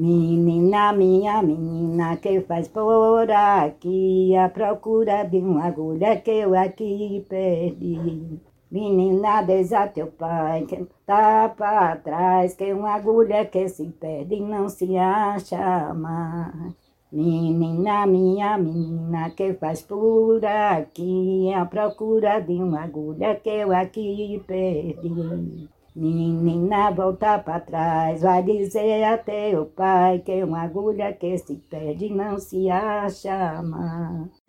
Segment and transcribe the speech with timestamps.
[0.00, 7.22] Menina, minha menina, que faz por aqui a procura de uma agulha que eu aqui
[7.28, 8.40] perdi.
[8.70, 14.70] Menina, desa teu pai que tá pra trás, que uma agulha que se perde não
[14.70, 16.74] se acha mais.
[17.12, 24.42] Menina, minha menina, que faz por aqui a procura de uma agulha que eu aqui
[24.46, 25.68] perdi.
[26.00, 32.08] Menina, volta para trás, vai dizer a teu pai que uma agulha que se perde
[32.08, 34.39] não se acha mais.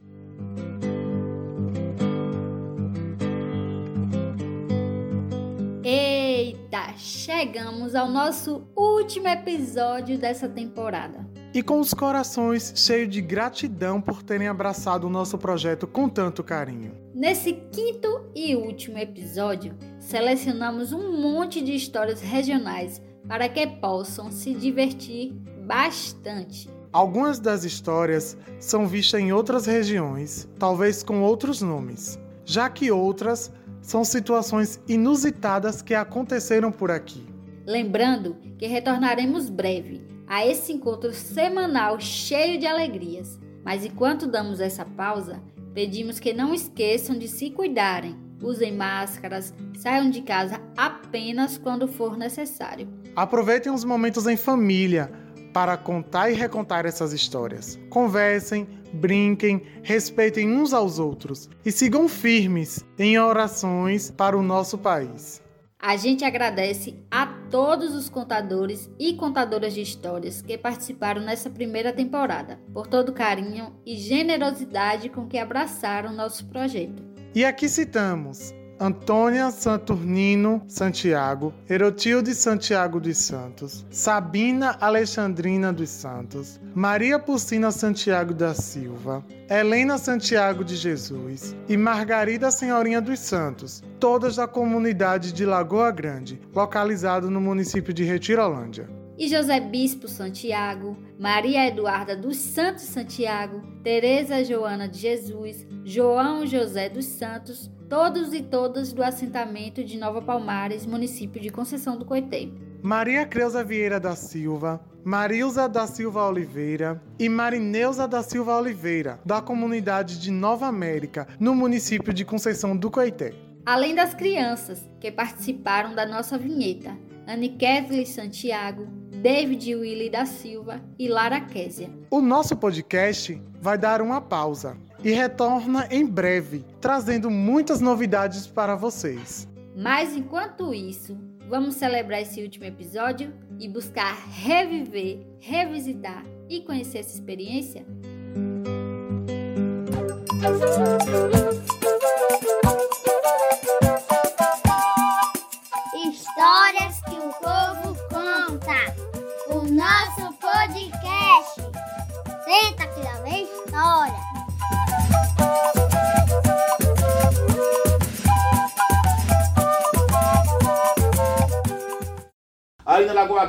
[5.93, 11.27] Eita, chegamos ao nosso último episódio dessa temporada.
[11.53, 16.45] E com os corações cheios de gratidão por terem abraçado o nosso projeto com tanto
[16.45, 16.93] carinho.
[17.13, 24.53] Nesse quinto e último episódio, selecionamos um monte de histórias regionais para que possam se
[24.53, 25.33] divertir
[25.67, 26.69] bastante.
[26.93, 33.51] Algumas das histórias são vistas em outras regiões, talvez com outros nomes, já que outras
[33.81, 37.25] são situações inusitadas que aconteceram por aqui.
[37.65, 43.39] Lembrando que retornaremos breve a esse encontro semanal cheio de alegrias.
[43.63, 45.41] Mas enquanto damos essa pausa,
[45.73, 52.17] pedimos que não esqueçam de se cuidarem, usem máscaras, saiam de casa apenas quando for
[52.17, 52.87] necessário.
[53.15, 55.11] Aproveitem os momentos em família
[55.53, 57.77] para contar e recontar essas histórias.
[57.89, 65.41] Conversem, brinquem, respeitem uns aos outros e sigam firmes em orações para o nosso país.
[65.83, 71.91] A gente agradece a todos os contadores e contadoras de histórias que participaram nessa primeira
[71.91, 77.01] temporada, por todo o carinho e generosidade com que abraçaram nosso projeto.
[77.33, 87.19] E aqui citamos Antônia Saturnino Santiago, Erotilde Santiago dos Santos, Sabina Alexandrina dos Santos, Maria
[87.19, 94.47] Pucina Santiago da Silva, Helena Santiago de Jesus e Margarida Senhorinha dos Santos, todas da
[94.47, 98.89] comunidade de Lagoa Grande, localizado no município de Retirolândia
[99.21, 106.89] e José Bispo Santiago, Maria Eduarda dos Santos Santiago, Teresa Joana de Jesus, João José
[106.89, 112.49] dos Santos, todos e todas do assentamento de Nova Palmares, município de Conceição do Coité.
[112.81, 119.39] Maria Creuza Vieira da Silva, Marilza da Silva Oliveira e Marineuza da Silva Oliveira, da
[119.39, 123.35] comunidade de Nova América, no município de Conceição do Coité.
[123.63, 126.97] Além das crianças que participaram da nossa vinheta,
[127.31, 128.89] Anne Kesley Santiago,
[129.21, 131.89] David Willy da Silva e Lara Késia.
[132.09, 138.75] O nosso podcast vai dar uma pausa e retorna em breve, trazendo muitas novidades para
[138.75, 139.47] vocês.
[139.73, 147.13] Mas enquanto isso, vamos celebrar esse último episódio e buscar reviver, revisitar e conhecer essa
[147.13, 147.85] experiência?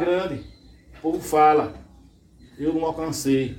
[0.04, 0.44] Grande,
[0.98, 1.74] o povo fala,
[2.58, 3.56] eu não alcancei,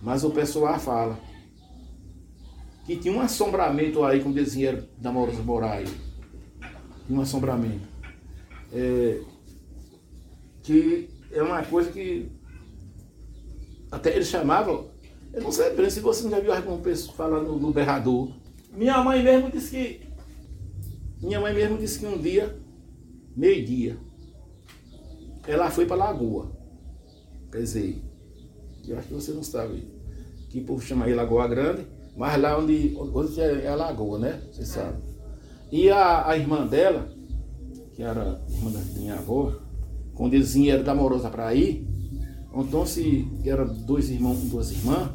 [0.00, 1.18] mas o pessoal fala
[2.86, 5.90] que tinha um assombramento aí, como dizia da Maurício Moraes.
[7.04, 7.84] Tinha um assombramento.
[8.72, 9.20] É,
[10.62, 12.30] que é uma coisa que
[13.90, 14.88] até eles chamavam,
[15.32, 18.32] eu não sei se você já viu algum pessoa falando no berrador.
[18.72, 20.00] Minha mãe mesmo disse que.
[21.20, 22.56] Minha mãe mesmo disse que um dia,
[23.36, 23.98] meio-dia,
[25.50, 26.50] ela foi para Lagoa.
[27.50, 28.02] Quer dizer,
[28.86, 29.84] eu acho que você não sabe.
[30.48, 34.40] Que o povo chama aí Lagoa Grande, mas lá onde, onde é a Lagoa, né?
[34.52, 34.98] Você sabe.
[35.70, 37.08] E a, a irmã dela,
[37.94, 39.52] que era irmã da minha avó,
[40.14, 41.86] quando eles vieram da Morosa para ir,
[42.54, 45.10] então se eram dois irmãos com duas irmãs,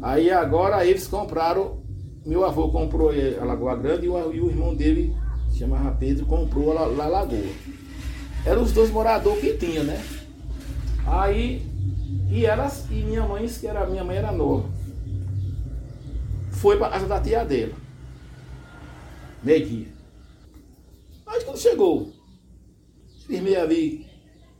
[0.00, 1.82] aí agora eles compraram,
[2.24, 5.14] meu avô comprou a Lagoa Grande e o, e o irmão dele,
[5.52, 7.74] chamava Pedro, comprou a, a Lagoa.
[8.46, 10.04] Eram os dois moradores que tinha, né?
[11.06, 11.62] Aí,
[12.30, 14.68] e elas, e minha mãe, que era, minha mãe era nova,
[16.52, 17.72] foi para casa da tia dela,
[19.42, 19.88] meio dia.
[21.26, 22.12] Aí quando chegou,
[23.28, 24.06] eles meio ali,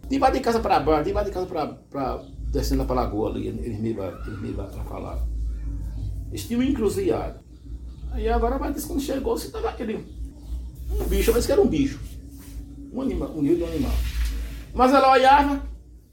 [0.08, 3.80] de de casa para baixo, de de casa para descendo para a lagoa ali, eles
[3.80, 5.26] meio, eles para falar.
[6.28, 7.40] Eles tinham encruzilhado.
[8.12, 10.06] Aí agora, mas quando chegou, você estava aquele,
[10.90, 12.13] um bicho, mas que era um bicho
[12.94, 13.92] um animal, rio de um animal.
[14.72, 15.62] Mas ela olhava,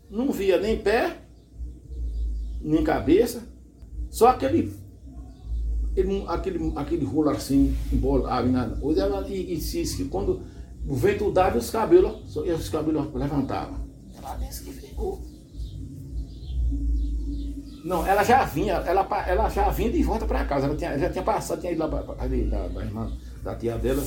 [0.10, 1.18] não via nem pé,
[2.60, 3.44] nem cabeça,
[4.10, 4.74] só aquele,
[5.96, 10.42] ele, aquele, aquele rolo assim, embolado, hoje ela e, disse que quando
[10.88, 13.78] o vento dava os cabelos, os cabelos levantavam.
[14.18, 15.22] Ela disse que ficou.
[17.84, 20.68] Não, ela já vinha, ela, ela já vinha de volta para casa.
[20.68, 23.12] Ela tinha, já tinha passado, tinha ido lá para da, da irmã,
[23.44, 24.04] da tia dela.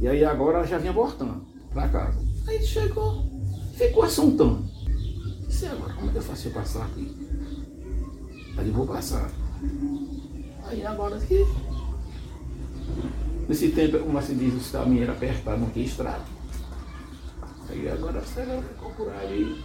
[0.00, 2.18] E aí agora ela já vinha voltando para casa.
[2.46, 3.24] Aí chegou,
[3.76, 4.64] ficou assuntando.
[5.46, 7.14] Disse, agora, como é que eu faço para passar aqui?
[8.56, 9.30] Aí eu vou passar.
[10.66, 11.44] Aí agora aqui.
[13.48, 16.24] Nesse tempo, como se diz, os caminhos eram apertados, não tinha estrada.
[17.68, 19.62] Aí agora você ficou por aí.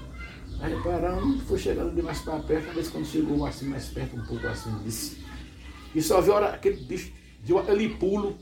[0.62, 4.26] Aí paramos, foi chegando de mais para perto, talvez quando chegou assim mais perto, um
[4.26, 5.24] pouco assim, disse.
[5.96, 7.14] E só viu hora, aquele bicho,
[7.46, 8.38] deu aquele pulo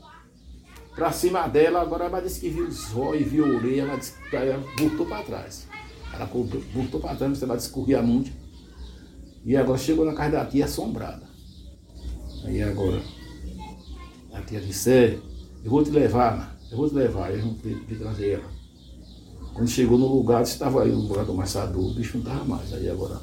[0.98, 4.14] para cima dela, agora ela disse que viu os olhos, viu a orelha, ela, disse,
[4.32, 5.68] ela voltou para trás.
[6.12, 8.32] Ela voltou para trás, ela discorria muito.
[9.44, 11.22] E agora chegou na casa da tia assombrada.
[12.44, 13.00] Aí agora,
[14.34, 15.18] a tia disse, é,
[15.64, 18.50] eu vou te levar, eu vou te levar, eu vou te trazer ela.
[19.54, 22.72] Quando chegou no lugar, estava aí no lugar do amassador, o bicho não estava mais.
[22.74, 23.20] Aí agora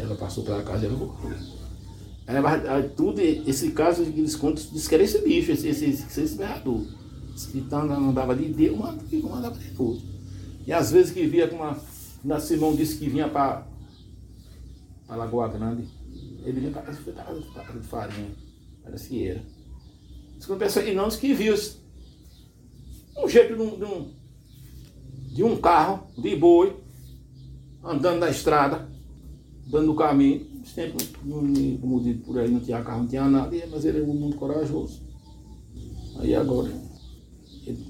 [0.00, 1.30] ela passou pela casa e ela voltou.
[2.26, 6.20] Aí, tudo esse caso que eles contam, diz que era esse bicho, esse, esse, esse,
[6.20, 6.84] esse berrador.
[7.50, 10.04] Que andava de dia, uma andava de noite.
[10.66, 11.78] E às vezes que via com uma.
[12.24, 13.66] Na Simão disse que vinha para
[15.08, 15.88] a Lagoa Grande.
[16.44, 18.30] Ele vinha para casa de farinha.
[18.82, 19.42] Parece que era.
[20.36, 21.54] Diz que uma pessoa que não, disse que viu
[23.18, 24.22] um jeito de um, de um
[25.32, 26.76] de um carro de boi
[27.82, 28.88] andando na estrada,
[29.66, 30.52] dando o caminho.
[30.64, 34.14] Sempre como dito por aí, não tinha carro, não tinha nada, mas ele é um
[34.14, 35.02] muito corajoso.
[36.20, 36.70] Aí agora
[37.66, 37.84] ele,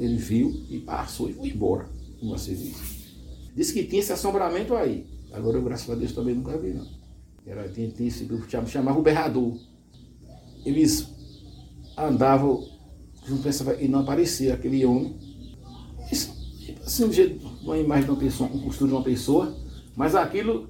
[0.00, 1.88] ele viu e passou e foi embora,
[2.18, 2.98] como você disse.
[3.54, 5.06] Disse que tinha esse assombramento aí.
[5.32, 6.86] Agora eu, graças a Deus, também nunca vi, não.
[7.46, 9.56] Era, tinha, tinha esse grupo chamava o berrador.
[10.64, 11.08] Eles
[11.96, 12.68] andavam,
[13.28, 15.16] não pensava, e não aparecia aquele homem.
[16.12, 16.38] Isso
[16.84, 19.56] assim, um jeito, uma imagem de uma pessoa, um costura de uma pessoa,
[19.94, 20.68] mas aquilo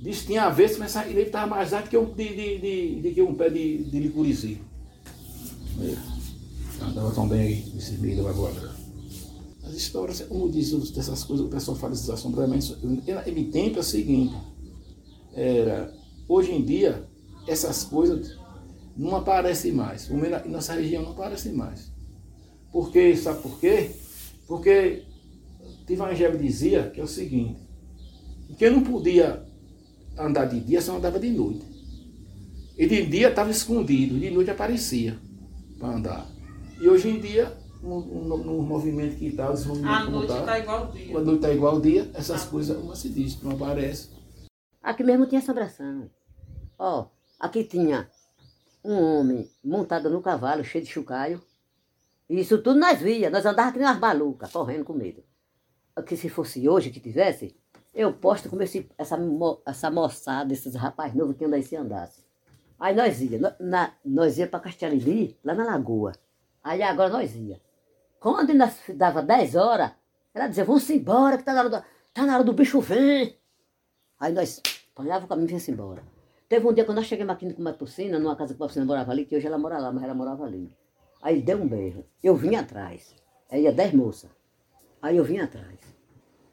[0.00, 3.10] diz tinha a ver, mas ele estava mais alto que um, de, de, de, de,
[3.12, 4.58] que um pé de, de licurizinho.
[6.82, 8.52] Andava tão bem aí, nesse meio da Lagoa
[9.64, 12.76] As histórias, como diz dessas coisas, o pessoal fala desses assombramentos.
[13.06, 14.34] Ele tempo é o seguinte,
[15.32, 15.94] era,
[16.28, 17.08] hoje em dia,
[17.46, 18.36] essas coisas
[18.96, 20.08] não aparecem mais.
[20.10, 21.92] O menos nossa região não aparece mais.
[22.72, 23.16] Por quê?
[23.16, 23.90] Sabe por quê?
[24.46, 25.04] Porque
[25.88, 27.60] o Evangelho dizia que é o seguinte,
[28.56, 29.44] que não podia
[30.18, 31.64] andar de dia, só andava de noite.
[32.76, 35.18] E de dia estava escondido, de noite aparecia
[35.78, 36.39] para andar.
[36.80, 40.44] E hoje em dia, no, no, no movimento que está, os movimentos A noite está
[40.44, 41.18] tá igual ao dia.
[41.18, 42.50] A noite está igual ao dia, essas ah.
[42.50, 44.10] coisas, como se diz, não aparece.
[44.82, 46.10] Aqui mesmo tinha assombração.
[46.78, 47.06] Ó,
[47.38, 48.08] aqui tinha
[48.82, 51.42] um homem montado no cavalo, cheio de chucaio.
[52.28, 55.22] Isso tudo nós via, nós andávamos aqui nas malucas, correndo com medo
[56.02, 57.56] que se fosse hoje que tivesse,
[57.92, 59.18] eu posto como esse, essa,
[59.66, 62.24] essa moçada, esses rapazes novos que andam aí se andasse.
[62.78, 66.12] Aí nós ia, na, nós ia para Castelili, lá na lagoa.
[66.62, 67.60] Aí agora nós ia.
[68.18, 69.92] Quando nós dava 10 horas,
[70.34, 73.38] ela dizia, vamos embora, que tá na hora do, tá na hora do bicho vir.
[74.18, 74.60] Aí nós
[74.92, 76.02] apanhava o caminho e vinha embora.
[76.48, 78.84] Teve um dia quando nós chegamos aqui com uma Patrocina, numa casa que a Patrocina
[78.84, 80.70] morava ali, que hoje ela mora lá, mas ela morava ali.
[81.22, 82.04] Aí ele deu um beijo.
[82.22, 83.14] Eu vim atrás.
[83.50, 84.30] Aí ia 10 moças.
[85.00, 85.78] Aí eu vim atrás.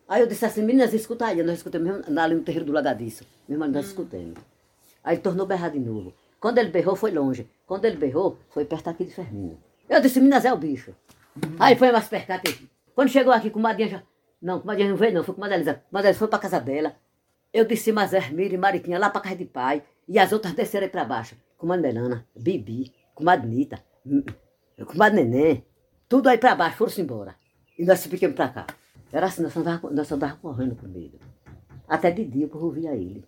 [0.08, 1.43] Aí eu disse assim, meninas, escuta aí.
[1.43, 3.25] Nós escutamos mesmo ali no terreiro do Lagadiço.
[3.48, 3.89] Mesmo ali nós hum.
[3.89, 4.39] escutamos.
[5.03, 6.13] Aí ele tornou berrar de novo.
[6.39, 7.50] Quando ele berrou, foi longe.
[7.65, 9.58] Quando ele berrou, foi perto aqui de Fermina.
[9.89, 10.94] Eu disse, meninas, é o bicho.
[11.36, 11.56] Uhum.
[11.60, 12.70] Aí foi mais aqui.
[12.94, 14.03] Quando chegou aqui, com Madinha já...
[14.41, 15.82] Não, com Madinha não veio não, foi com Madelisa.
[15.91, 16.96] Madelisa foi pra casa dela.
[17.53, 19.84] Eu disse, mas Hermília e Mariquinha lá pra casa de pai.
[20.08, 21.36] E as outras desceram aí pra baixo.
[21.58, 24.24] Com Madelana, Bibi, com Madnita, hum,
[24.77, 25.65] hum, com Madneném.
[26.08, 27.36] Tudo aí pra baixo, foram-se embora.
[27.77, 28.67] E nós ficamos pra cá.
[29.12, 31.20] Era assim, nós andávamos, nós andávamos correndo com medo.
[31.88, 33.25] Até de dia eu via ele.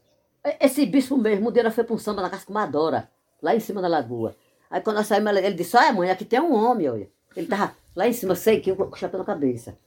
[0.59, 3.09] Esse bispo mesmo, um dia nós foi para um samba na casa com Madora,
[3.41, 4.35] lá em cima da lagoa.
[4.69, 7.09] Aí quando nós saímos, ele disse, olha mãe, aqui tem um homem, olha.
[7.35, 9.77] Ele tava lá em cima, sei que com o chapéu na cabeça.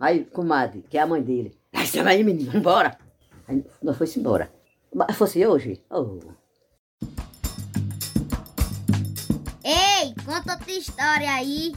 [0.00, 1.56] Aí, comadre, que é a mãe dele.
[1.72, 2.98] Aí, chama aí, menino, vambora.
[3.46, 4.52] Aí nós fomos embora.
[4.92, 5.80] Mas fosse hoje?
[5.88, 6.18] Oh.
[9.64, 11.72] Ei, conta outra história aí.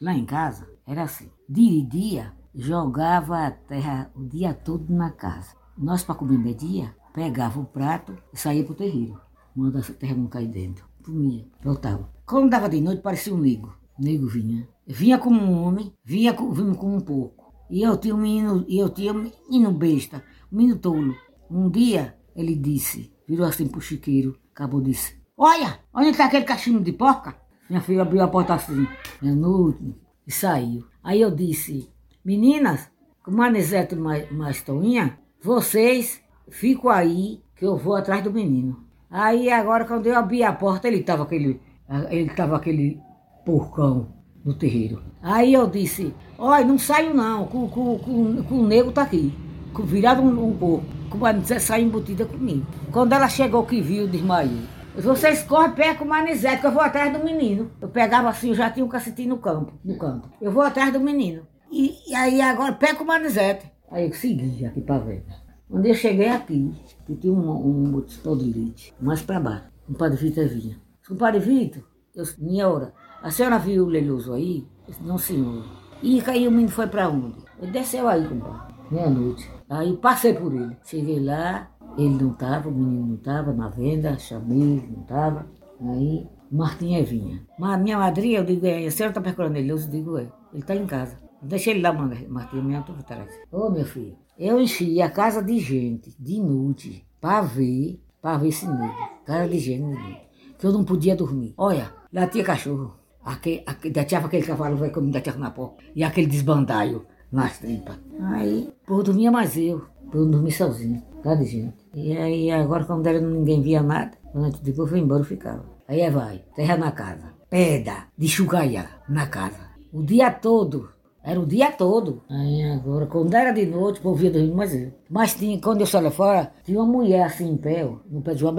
[0.00, 1.30] Lá em casa era assim.
[1.48, 5.54] Dia e dia jogava a terra o dia todo na casa.
[5.78, 9.20] Nós, para comer meio-dia, pegava o prato e saía para o terreiro.
[9.54, 10.84] Manda a terra não cair dentro.
[11.04, 12.10] Comia, voltava.
[12.24, 13.76] Quando dava de noite, parecia um nego.
[13.98, 14.68] O nego vinha.
[14.86, 17.52] Vinha como um homem, vinha, vinha como um porco.
[17.70, 21.14] E eu tinha um menino, e eu tinha um menino besta, um menino tolo.
[21.50, 26.80] Um dia ele disse, virou assim pro chiqueiro, acabou disse, olha, onde está aquele cachimbo
[26.80, 27.36] de porca?
[27.68, 28.86] Minha filha abriu a porta assim,
[29.22, 29.94] noite,
[30.26, 30.84] e saiu.
[31.02, 31.90] Aí eu disse,
[32.24, 32.90] meninas,
[33.22, 38.84] com Manizete mais, mais Toinha, vocês ficam aí que eu vou atrás do menino.
[39.12, 41.60] Aí agora quando eu abri a porta, ele tava aquele,
[42.08, 42.98] ele tava aquele
[43.44, 45.02] porcão no terreiro.
[45.22, 49.34] Aí eu disse, olha, não saio não, com, com, com, com o nego tá aqui,
[49.74, 52.66] com, virado um, um porco, com a saiu embutida comigo.
[52.90, 54.62] Quando ela chegou que viu, desmaiou.
[54.96, 57.70] Vocês correm perto o Manizete, que eu vou atrás do menino.
[57.80, 60.28] Eu pegava assim, eu já tinha um cacetinho no campo, no campo.
[60.40, 61.46] Eu vou atrás do menino.
[61.70, 63.70] E, e aí agora pega o Manizete.
[63.90, 65.24] Aí eu segui aqui pra ver.
[65.72, 66.70] Quando eu cheguei aqui,
[67.06, 70.76] que tinha um, um motor de leite, mais pra baixo, o padre Vitor vinha.
[71.08, 71.82] O padre Vitor,
[72.14, 74.66] eu, minha hora, a senhora viu o Leluso aí?
[74.86, 75.64] Eu disse, não, senhor.
[76.02, 77.36] E caiu o menino foi pra onde?
[77.58, 79.50] Ele desceu aí, compadre, meia-noite.
[79.66, 80.76] Aí passei por ele.
[80.84, 85.46] Cheguei lá, ele não estava, o menino não estava na venda, chamei, não estava.
[85.80, 87.46] Aí Martinha vinha.
[87.58, 89.72] Mas minha madrinha, eu digo, é, a senhora está procurando ele?
[89.72, 91.18] Eu digo, é, ele está em casa.
[91.40, 93.32] Deixa ele lá, Martinha, minha tu atrás.
[93.50, 98.48] Ô, meu filho, eu enchi a casa de gente, de noite, para ver, para ver
[98.48, 98.92] esse nego.
[99.24, 100.20] Casa de gente, de noite.
[100.58, 101.54] Que eu não podia dormir.
[101.56, 102.94] Olha, lá tinha cachorro.
[103.24, 105.84] Aquele, aquele, tinha aquele cavalo vai comigo da na porta.
[105.94, 107.98] E aquele desbandaio nas tripas.
[108.20, 109.82] Aí, pô, dormia mais eu.
[110.12, 111.02] Eu dormi sozinho.
[111.22, 111.76] Casa de gente.
[111.94, 115.64] E aí, agora, quando era, ninguém via nada, quando depois foi embora, eu ficava.
[115.86, 117.32] Aí vai, terra na casa.
[117.48, 119.70] Pedra de chugaia na casa.
[119.92, 120.90] O dia todo.
[121.24, 122.22] Era o dia todo.
[122.28, 124.92] Aí agora, quando era de noite, o povo via dormir mais eu.
[125.08, 128.22] Mas tinha, quando eu saí lá fora, tinha uma mulher assim em pé, ó, no
[128.22, 128.52] pé de uma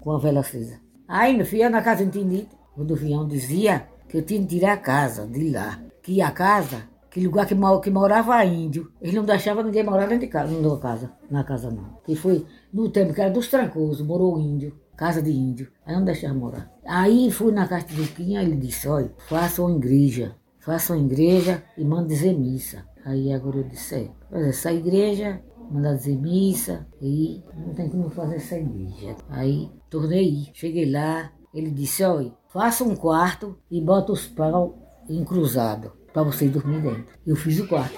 [0.00, 0.80] com a vela acesa.
[1.06, 4.72] Aí, meu filho, na casa entendida, o do Vião dizia que eu tinha que tirar
[4.72, 5.80] a casa de lá.
[6.02, 10.26] Que a casa, que lugar que, que morava índio, eles não deixavam ninguém morar dentro
[10.26, 11.98] de casa, na casa, na casa não.
[12.04, 15.68] Que foi no tempo que era dos trancosos, morou índio, casa de índio.
[15.84, 16.70] Aí não deixavam morar.
[16.84, 20.34] Aí fui na casa de Luquinha, ele disse, olha, faça uma igreja,
[20.66, 22.84] faça uma igreja e manda dizer missa.
[23.04, 28.34] Aí agora eu disse, é, essa igreja, manda dizer missa, e não tem como fazer
[28.34, 29.14] essa igreja.
[29.30, 34.76] Aí tornei, cheguei lá, ele disse, olha, faça um quarto e bota os pau
[35.08, 37.06] encruzados para você dormir dentro.
[37.24, 37.96] Eu fiz o quarto,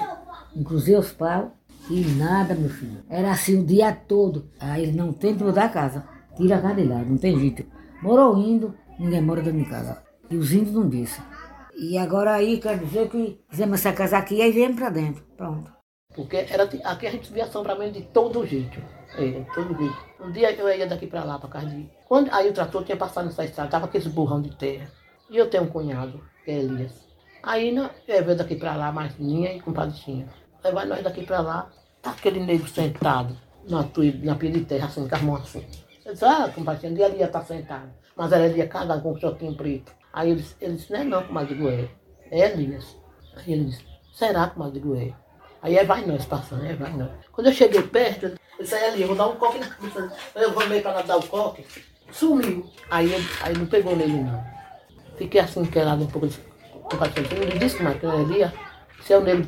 [0.54, 1.56] encruzei os pau
[1.88, 3.02] e nada, meu filho.
[3.08, 4.50] Era assim o dia todo.
[4.60, 6.04] Aí ele não tem que mudar a casa.
[6.36, 7.64] Tira a casa de lá, não tem jeito.
[8.02, 10.02] Morou indo, ninguém mora dentro de casa.
[10.30, 11.18] E os índios não disse.
[11.80, 15.24] E agora aí quer dizer que fizemos essa casa aqui e aí viemos para dentro.
[15.36, 15.72] Pronto.
[16.12, 18.82] Porque era, aqui a gente via assombramento de todo jeito.
[19.16, 19.96] É, todo jeito.
[20.20, 21.88] Um dia eu ia daqui para lá, para casa de.
[22.08, 24.90] Quando, aí o trator tinha passado nessa estrada, tava aqueles burrão de terra.
[25.30, 27.06] E eu tenho um cunhado, que é Elias.
[27.44, 30.26] Aí né, eu veio daqui para lá, mais minha e compadrezinha.
[30.64, 31.70] Aí vai nós daqui para lá,
[32.02, 33.36] tá aquele negro sentado
[33.68, 33.88] na,
[34.24, 35.64] na pia de terra, assim, com as mãos assim.
[36.04, 37.90] Eu disse, ah, compadrezinha, dia a dia tá sentado.
[38.16, 39.97] Mas era dia casado com um choquinho preto.
[40.12, 41.88] Aí ele, ele disse, não é não, comadre é.
[42.30, 42.96] É Elias.
[43.36, 45.14] Aí ele disse, será, comadre é?
[45.62, 47.10] Aí é vai nós passando, é vai nós.
[47.32, 50.12] Quando eu cheguei perto, eu disse, é ali, eu vou dar um coque na cabeça.
[50.34, 51.64] Eu vou meio para dar o coque.
[52.10, 52.66] Sumiu.
[52.90, 53.12] Aí,
[53.42, 54.44] aí não pegou nele não.
[55.16, 56.38] Fiquei assim, querado um pouco de.
[57.30, 58.52] Ele disse, mas que não é Elias,
[59.02, 59.46] se o nele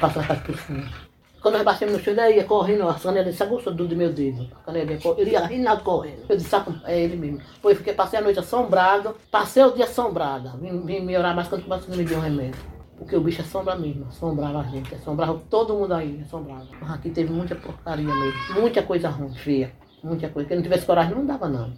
[0.00, 1.09] passando a casa por cima.
[1.40, 4.46] Quando nós baixamos no chão, ele ia correndo, a canelinha se aguçou do meu dedo.
[4.60, 6.24] A canelinha, ele ia rinado correndo.
[6.28, 7.40] Eu disse, sabe, é ele mesmo.
[7.62, 10.58] Foi, fiquei, passei a noite assombrado, passei o dia assombrado.
[10.58, 12.60] Vim, vim me orar mais quando começou a me deu um remédio.
[12.98, 16.68] Porque o bicho assombra mesmo, assombrava a gente, assombrava todo mundo aí, assombrava.
[16.78, 19.72] Mas aqui teve muita porcaria mesmo, muita coisa ruim, feia,
[20.04, 20.46] muita coisa.
[20.46, 21.72] Quem não tivesse coragem não dava não.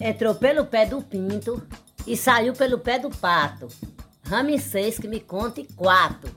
[0.00, 1.62] Entrou pelo pé do pinto
[2.04, 3.68] e saiu pelo pé do pato.
[4.24, 6.32] Ramsês que me conte quatro.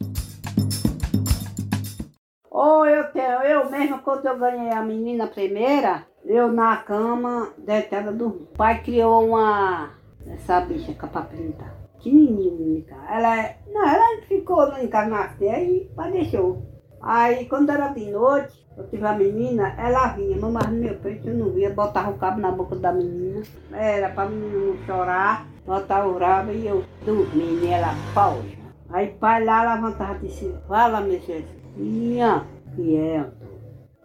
[2.57, 8.11] Ou eu tenho, eu mesma, quando eu ganhei a menina primeira, eu na cama, deitada
[8.11, 9.91] do pai criou uma,
[10.25, 16.65] essa bicha capapinta pequenininho, ela, é, não, ela ficou no encarnação e deixou.
[16.99, 21.29] Aí quando era de noite, eu tive a menina, ela vinha, mamava no meu peito,
[21.29, 25.45] eu não via, botava o cabo na boca da menina, era pra menina não chorar,
[25.63, 28.57] botava o rabo e eu dormindo, e ela, pausa.
[28.89, 31.19] Aí pai lá levantava e disse, fala, minha
[31.77, 33.31] minha fiel.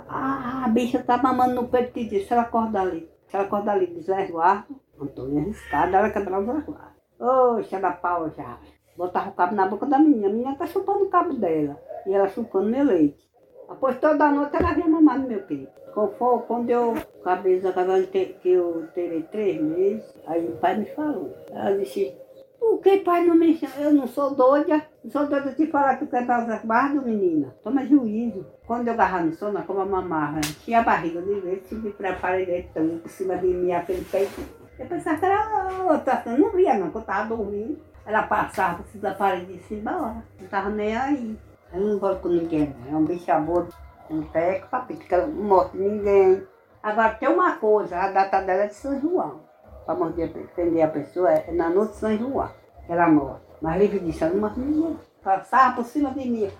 [0.08, 3.08] Ah, a bicha tá mamando no peito e disse, ela acorda ali.
[3.26, 6.92] Se ela acorda ali, diz, resguardo, Antônio arriscado, ela quebrava o resguardo.
[7.18, 8.58] Oxe, ela pau já.
[8.96, 10.26] Botava o cabo na boca da menina.
[10.26, 11.80] A menina tá chupando o cabo dela.
[12.06, 13.26] E ela chupando meu leite.
[13.68, 15.72] Após toda noite ela vinha mamar no meu peito.
[15.94, 21.34] Quando, quando eu acabei de que eu terei três meses, aí o pai me falou.
[21.50, 22.14] Ela disse,
[22.62, 24.86] Porque pai não me chama, eu não sou doida.
[25.02, 27.52] Não sou doida de falar que tu quer dar as barras, menina.
[27.60, 28.46] Toma juízo.
[28.64, 31.90] Quando eu agarrava no sono, como a mamava, tinha a barriga de leite, se me
[31.90, 34.40] preparei tão por cima de mim, aquele peito.
[34.78, 37.80] Eu pensava que era outra, eu não via não, que eu tava dormindo.
[38.06, 40.22] Ela passava por cima da parede e disse, embora.
[40.40, 41.36] Não tava nem aí.
[41.74, 42.96] Eu não gosto com ninguém, não.
[42.96, 43.66] É um bicho amor,
[44.08, 46.46] um teco, papito, que ela não mostra ninguém.
[46.80, 49.40] Agora tem uma coisa, a data dela é de São João.
[49.86, 52.50] Para defender a pessoa é na noite de João.
[52.88, 53.40] Ela morre.
[53.60, 54.96] Mas livre disso, ela não.
[55.22, 56.50] Passava por cima de mim.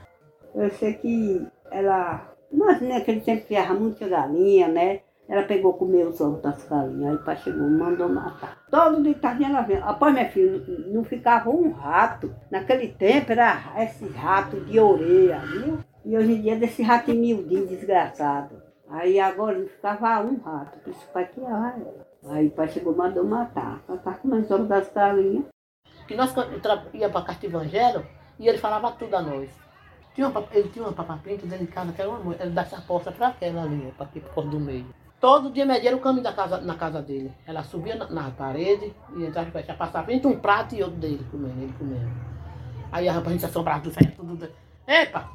[0.55, 2.29] Eu sei que ela.
[2.53, 5.01] Mas naquele tempo criava muita galinha, né?
[5.29, 8.59] Ela pegou, comeu os ovos das galinhas, aí o pai chegou, mandou matar.
[8.71, 9.85] Todo dia tardinha ela vinha.
[9.85, 12.35] Após, minha filha, não, ficava um rato.
[12.51, 15.79] Naquele tempo era esse rato de orelha, viu?
[16.05, 18.63] E hoje em dia desse rato miudinho, desgraçado.
[18.91, 22.12] Aí agora não ficava um rato, por isso pai criava ela.
[22.29, 23.83] Aí o pai chegou, mandou matar.
[23.89, 25.45] Ela tá comendo os ovos das galinhas.
[26.07, 26.33] Que nós
[26.95, 28.07] ia para Casta Evangelho
[28.39, 29.51] e ele falava tudo a nós.
[30.15, 32.81] Tinha uma, ele tinha uma papapinta dentro de casa, que era uma ele dava essa
[32.83, 34.87] porta para aquela ali, para aqui por do meio.
[35.19, 37.33] Todo dia media era o caminho da casa, na casa dele.
[37.47, 40.99] Ela subia na, na parede e entrava e já passava entre um prato e outro
[40.99, 42.11] dele comendo, ele comendo.
[42.91, 44.49] Aí a gente assombrava tudo, saia tudo.
[44.87, 45.31] Epa,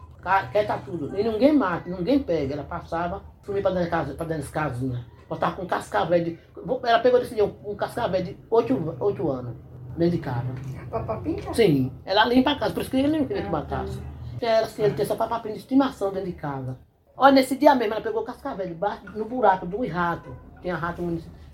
[0.52, 1.18] quieta tudo.
[1.18, 2.54] E ninguém mata, ninguém pega.
[2.54, 5.17] Ela passava, sumia para dentro, casa, dentro das casinhas.
[5.30, 6.40] Botava com um cascavel de.
[6.84, 9.56] Ela pegou desse dia um, cascavel de oito, oito anos
[9.98, 10.48] dentro de casa.
[10.90, 11.54] Papapinha?
[11.54, 14.00] Sim, ela limpa a casa, por isso que ele não queria que matasse.
[14.40, 16.78] Era assim, ele tem essa papapinha de estimação dentro de casa.
[17.16, 20.36] Olha, nesse dia mesmo, ela pegou o cascavel debaixo, no buraco do rato.
[20.62, 21.02] Tinha rato,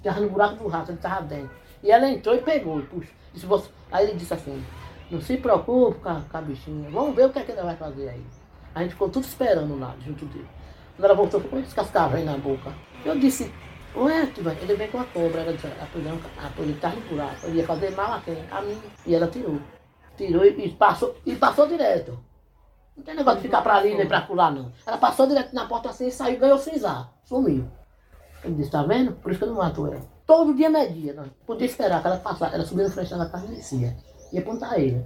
[0.02, 1.52] tinha no buraco do rato, ele estava dentro.
[1.82, 3.10] E ela entrou e pegou, e puxa.
[3.34, 4.62] Disse, "Você-" Aí ele disse assim,
[5.10, 7.64] não se preocupe com a, com a bichinha, vamos ver o que é que ela
[7.64, 8.26] vai fazer aí.
[8.76, 10.48] A gente ficou tudo esperando lá, junto dele.
[10.96, 12.72] Quando ela voltou, ficou com esse cascavel na boca.
[13.06, 13.52] Eu disse,
[13.96, 16.90] Ué, tu vai- ele vem com a cobra, ela disse, a polhão, a polhão tá
[16.90, 18.44] no buraco, ele ia fazer mal a quem?
[18.50, 18.82] A mim.
[19.06, 19.60] E ela tirou.
[20.18, 22.18] Tirou e, e passou, e passou direto.
[22.98, 24.72] Não tem negócio de ficar pra ali nem pra pular, não.
[24.86, 27.66] Ela passou direto na porta assim, saiu, ganhou cinzar, sumiu.
[28.44, 29.14] Ele disse, tá vendo?
[29.14, 30.02] Por isso que eu não mato ela.
[30.26, 31.26] Todo dia media, não.
[31.46, 32.56] Podia esperar que ela passasse.
[32.56, 33.96] Ela subia na frente da casa e descia.
[34.32, 35.06] Ia apontar ele.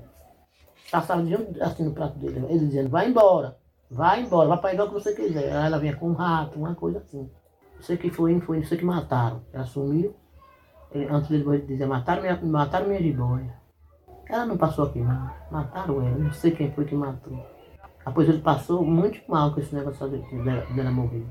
[0.91, 2.45] Passava de um- assim no prato dele.
[2.49, 3.57] Ele dizendo, vai embora.
[3.91, 5.51] Vai embora, vai pra igual que você quiser.
[5.55, 7.29] Aí ela vinha com um rato, uma coisa assim.
[7.77, 9.41] Não sei que foi, não foi, não sei que mataram.
[9.53, 10.15] Ela sumiu.
[10.91, 13.53] Ele, antes dele dizer, mataram minha, mataram minha jiboia.
[14.27, 15.29] Ela não passou aqui, não.
[15.51, 16.17] Mataram ela.
[16.17, 17.37] Não sei quem foi que matou.
[18.05, 21.25] Depois ele passou muito mal com esse negócio de- dela, dela morrer.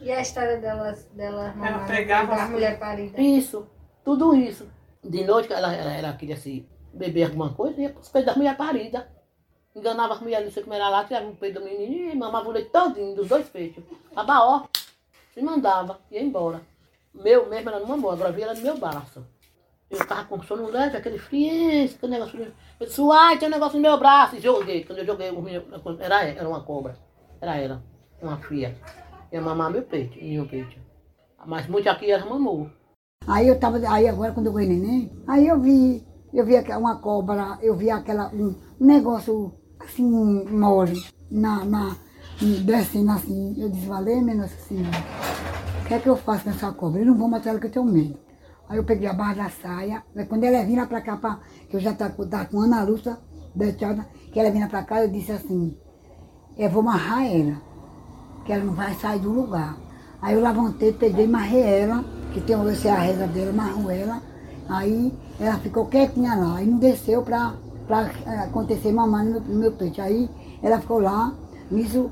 [0.00, 3.20] E a história delas, dela Ela pegava a as- mulher parida?
[3.20, 3.66] Isso,
[4.04, 4.66] tudo isso.
[5.02, 8.36] De noite ela, ela, ela queria se beber alguma coisa, ia para os peitos das
[8.36, 9.04] mulheres paridas.
[9.74, 12.48] Enganava as mulheres, não sei como era lá, tirava o peito do menino e mamava
[12.48, 13.82] o leite todinho, dos dois peitos.
[14.14, 14.64] Abaó,
[15.38, 16.60] se mandava, ia embora.
[17.14, 19.24] Meu mesmo, ela não mamou, agora via ela no meu braço.
[19.88, 22.52] Eu tava com sono leve, aquele frio, aquele negócio.
[22.78, 24.36] Eu disse, uai, tem um negócio no meu braço.
[24.36, 24.84] E joguei.
[24.84, 25.28] Quando eu joguei,
[26.00, 26.98] era, era uma cobra.
[27.40, 27.82] Era ela,
[28.20, 28.76] uma fria.
[29.32, 30.76] Ia mamar meu peito, meu peito.
[31.46, 32.68] Mas muito aqui ela mamou.
[33.26, 37.00] Aí eu tava, aí agora quando eu ganhei neném, aí eu vi, eu vi uma
[37.00, 40.04] cobra, eu vi aquela, um negócio assim,
[40.50, 41.96] mole, na, na,
[42.40, 43.54] descendo assim.
[43.58, 44.96] Eu disse, valeu, Nossa Senhora,
[45.82, 47.00] o que é que eu faço com essa cobra?
[47.00, 48.18] Eu não vou matar ela que eu tenho medo.
[48.68, 51.76] Aí eu peguei a barra da saia, aí quando ela vinha pra cá, pra, que
[51.76, 53.16] eu já tava, tava com Ana Lúcia,
[53.54, 55.74] deixada, que ela vinha pra cá, eu disse assim,
[56.56, 57.68] eu vou amarrar ela
[58.44, 59.76] que ela não vai sair do lugar.
[60.20, 64.22] Aí eu levantei, peguei, marrei ela, que tem eu sei a reza dela, marrou ela.
[64.68, 67.54] Aí ela ficou quietinha lá, e não desceu pra,
[67.86, 70.00] pra eh, acontecer mamar no meu, no meu peito.
[70.00, 70.28] Aí
[70.62, 71.32] ela ficou lá,
[71.70, 72.10] nisso,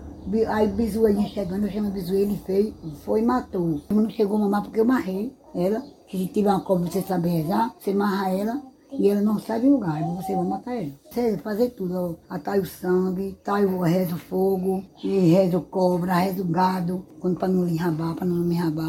[0.49, 3.81] aí o bizuelinho chegando, eu chamo bizuelo, ele fez, foi e matou.
[3.91, 7.75] Não chegou a mamar porque eu marrei ela, se tiver uma cobra você sabe rezar,
[7.79, 8.63] você marra ela,
[8.93, 10.93] e ela não sai do lugar, você vai matar ela.
[11.11, 16.15] Você fazer tudo, atai o sangue, atai o reza o fogo, e reza o cobra,
[16.15, 18.87] reza o gado, quando para não lhe rabar, para não me rabar.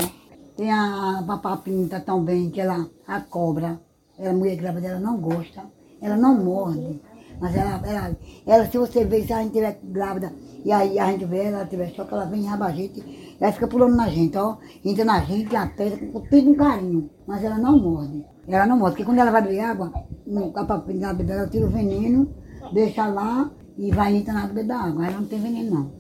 [0.56, 3.80] Tem a papapinta também, que ela, a cobra,
[4.18, 5.64] ela, mulher grávida, ela não gosta,
[6.02, 7.02] ela não morde.
[7.40, 10.34] Mas ela, ela, ela, se você vê, se gente estiver grávida
[10.66, 13.52] e aí a gente vê ela, tiver choque, ela vem e raba a gente, ela
[13.52, 14.58] fica pulando na gente, ó.
[14.84, 17.10] Entra na gente, aperta, com tudo com carinho.
[17.28, 18.26] Mas ela não morde.
[18.48, 19.94] Ela não morde, porque quando ela vai beber água,
[20.26, 22.34] no papapinha beber, ela tira o veneno,
[22.74, 25.06] deixa lá e vai entrar na água beber água.
[25.06, 25.92] Ela não tem veneno, não.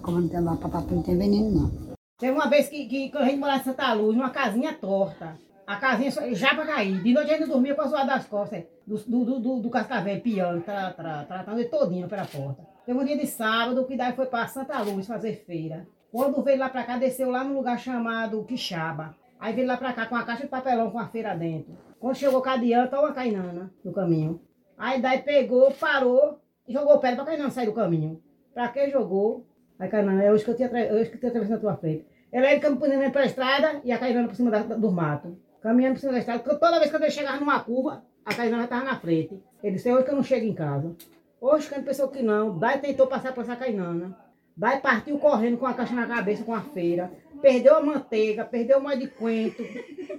[0.00, 1.92] Como não tem, a papapinha não tem veneno, não.
[2.18, 5.36] Teve uma vez que, que, que a gente morava em Santa Luz, numa casinha torta.
[5.66, 7.02] A casinha já pra cair.
[7.02, 10.20] De noite a gente dormia com a das costas, do, do, do, do, do cascavel,
[10.20, 12.66] piando, tra, tra, tratando ele todinho pela porta.
[12.84, 15.86] Teve um dia de sábado que daí foi pra Santa Luz fazer feira.
[16.10, 19.14] Quando veio lá pra cá, desceu lá num lugar chamado Quixaba.
[19.38, 21.76] Aí veio lá pra cá com a caixa de papelão com a feira dentro.
[21.98, 24.40] Quando chegou cá adiante, estava uma cainana no caminho.
[24.76, 28.20] Aí daí pegou, parou e jogou pedra para cainana sair do caminho.
[28.52, 29.46] Pra que jogou?
[29.78, 31.76] Aí cainana, é hoje que eu tinha, é hoje que eu tinha atravessado na tua
[31.76, 32.04] frente.
[32.32, 35.36] Ela ia caminhando pela estrada e a cainana por cima da, do mato.
[35.62, 36.42] Caminhando por cima da estrada.
[36.42, 39.40] Toda vez que eu chegava numa curva, a cainana estava na frente.
[39.62, 40.94] Ele disse, é hoje que eu não chego em casa.
[41.40, 44.16] Hoje, quando pensou que não, daí tentou passar por essa cainana.
[44.56, 47.10] Daí partiu correndo com a caixa na cabeça, com a feira.
[47.40, 49.64] Perdeu a manteiga, perdeu o molho de coentro,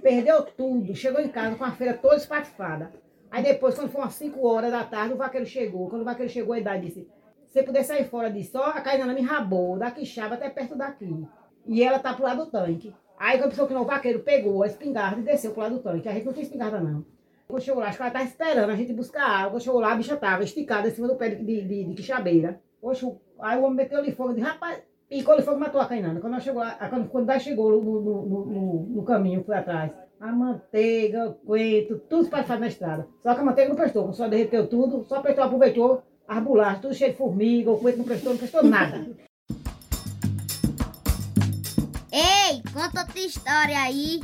[0.02, 0.94] perdeu tudo.
[0.94, 2.92] Chegou em casa com a feira toda espatifada.
[3.30, 5.88] Aí depois, quando umas 5 horas da tarde, o vaqueiro chegou.
[5.88, 7.08] Quando o vaqueiro chegou, ele disse,
[7.48, 11.26] se puder sair fora disso, só a cainana me rabou, da quixaba até perto daqui.
[11.66, 12.94] E ela tá pro lado do tanque.
[13.18, 16.08] Aí quando pensou que não, vaqueiro pegou a espingarda e desceu pro lado do tanque.
[16.08, 17.04] A gente não tinha espingarda, não.
[17.46, 19.50] Quando chegou lá, acho que ela tava esperando a gente buscar água.
[19.52, 21.94] Quando chegou lá, a bicha tava esticada em cima do pé de, de, de, de
[21.94, 22.60] quixabeira.
[23.40, 24.34] Aí o homem meteu ali fogo.
[24.34, 26.20] Disse, rapaz, picou ali fogo e matou a cainana.
[26.20, 29.92] Quando ela chegou lá, quando, quando ela chegou no, no, no, no, caminho, foi atrás.
[30.18, 33.06] A manteiga, o coentro, tudo fazer na estrada.
[33.22, 36.94] Só que a manteiga não prestou, só derreteu tudo, só prestou, aproveitou as bolachas, tudo
[36.94, 39.06] cheio de formiga, o coentro não prestou, não prestou nada.
[42.16, 44.22] Ei, conta outra história aí.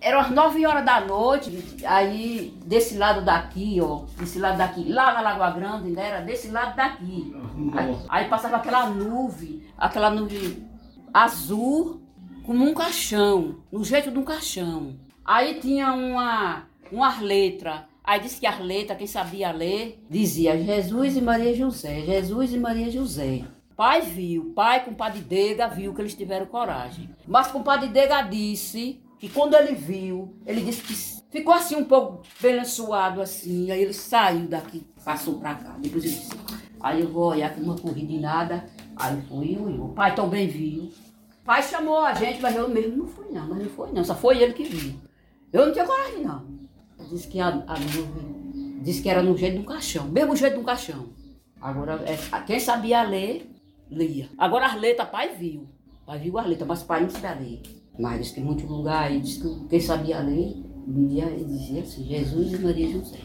[0.00, 5.12] Eram as 9 horas da noite, aí desse lado daqui, ó, desse lado daqui, lá
[5.12, 7.34] na Lagoa Grande, né, era desse lado daqui.
[7.76, 10.66] Aí, aí, passava aquela nuvem, aquela nuvem
[11.12, 12.00] azul,
[12.46, 14.96] como um caixão, no jeito de um caixão.
[15.22, 21.14] Aí tinha uma, umas letras, aí disse que as letras, quem sabia ler, dizia Jesus
[21.14, 23.44] e Maria José, Jesus e Maria José.
[23.78, 27.08] Pai viu, pai com o padre Dega viu que eles tiveram coragem.
[27.28, 31.76] Mas com o padre Dega disse que quando ele viu, ele disse que ficou assim
[31.76, 32.26] um pouco
[32.66, 35.76] suado assim, aí ele saiu daqui, passou pra cá.
[35.78, 36.36] Depois ele disse,
[36.80, 38.68] aí eu vou olhar que uma corrida de nada.
[38.96, 39.84] Aí fui eu, eu.
[39.84, 40.90] O pai também viu.
[41.40, 44.02] O pai chamou a gente, mas eu mesmo não fui não, mas não foi não,
[44.02, 44.94] só foi ele que viu.
[45.52, 46.44] Eu não tinha coragem não.
[47.08, 50.54] Disse que a, a nuvem, disse que era no jeito de um caixão, mesmo jeito
[50.54, 51.10] de um caixão.
[51.60, 53.48] Agora, é, quem sabia ler,
[53.90, 54.28] lia.
[54.36, 55.68] Agora as letras, pai viu.
[56.06, 57.62] Pai viu as letras, mas pai não sabia ler.
[57.98, 60.54] Mas diz que em muitos lugares, diz que quem sabia ler,
[60.86, 63.18] e dizia assim, Jesus e Maria José.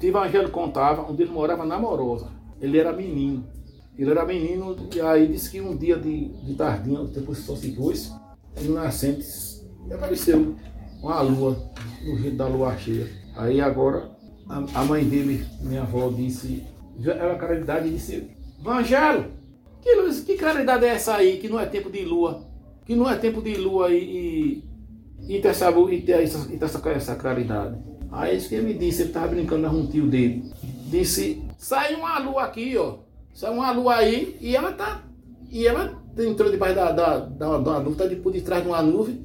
[0.00, 2.30] O evangelho contava onde ele morava na Morosa.
[2.60, 3.44] Ele era menino.
[3.96, 7.72] Ele era menino, e aí disse que um dia de, de tardinha, depois só se
[7.72, 8.12] pôs,
[8.56, 9.26] ele nascente,
[9.92, 10.54] apareceu
[11.02, 11.56] uma lua,
[12.04, 13.08] no jeito da lua cheia.
[13.36, 14.10] Aí agora,
[14.48, 16.64] a, a mãe dele, minha avó, disse,
[17.04, 18.30] era caridade, disse,
[18.60, 19.32] Evangelho,
[19.88, 22.42] que, luz, que claridade é essa aí, que não é tempo de lua?
[22.84, 24.62] Que não é tempo de lua e,
[25.18, 27.78] e, e ter, essa, e ter essa, e essa, essa claridade.
[28.12, 30.44] Aí isso que ele me disse, ele estava brincando com um tio dele.
[30.90, 32.98] Disse, sai uma lua aqui, ó.
[33.34, 35.04] Sai uma lua aí e ela tá.
[35.50, 38.82] E ela entrou debaixo da, da, da, da nuvem, tá de, por detrás de uma
[38.82, 39.24] nuvem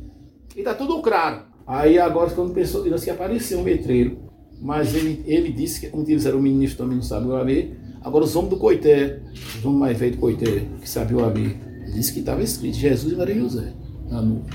[0.56, 1.43] e tá tudo claro.
[1.65, 4.32] Aí agora quando pensou, disse que apareceu um letreiro.
[4.62, 8.35] Mas ele, ele disse que, como eles eram ministros também não sabiam ler, Agora os
[8.35, 11.57] homens do Coité, os homens mais velhos do Coité, que sabiam abrir,
[11.93, 13.71] disse que estava escrito Jesus e Maria José,
[14.09, 14.51] na nuvem,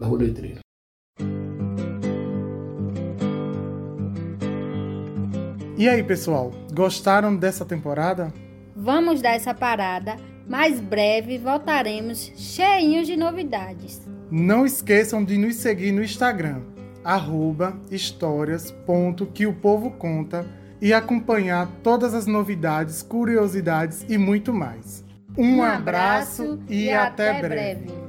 [0.00, 0.58] da roletreira.
[5.78, 8.34] E aí, pessoal, gostaram dessa temporada?
[8.74, 10.16] Vamos dar essa parada,
[10.48, 14.02] mas breve voltaremos cheinhos de novidades.
[14.30, 16.62] Não esqueçam de nos seguir no Instagram,
[17.04, 25.04] arroba histórias.queopovoconta.com e acompanhar todas as novidades, curiosidades e muito mais.
[25.36, 27.84] Um, um abraço, abraço, e, e até, até, breve.
[27.84, 28.00] breve.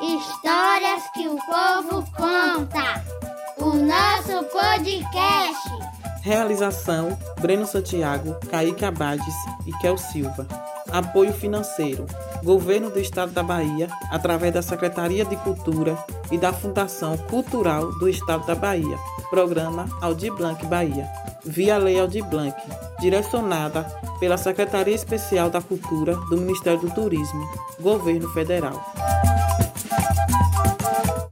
[0.00, 3.04] Histórias que o povo conta.
[3.58, 5.68] O nosso podcast.
[6.22, 9.34] Realização: Breno Santiago, Kaique Abades
[9.66, 10.46] e Kel Silva.
[10.96, 12.06] Apoio financeiro:
[12.42, 15.94] Governo do Estado da Bahia, através da Secretaria de Cultura
[16.30, 18.96] e da Fundação Cultural do Estado da Bahia.
[19.28, 21.06] Programa Aldir Blanc Bahia.
[21.44, 22.56] Via Lei Aldir Blanc,
[22.98, 23.82] direcionada
[24.18, 27.46] pela Secretaria Especial da Cultura do Ministério do Turismo,
[27.78, 28.82] Governo Federal.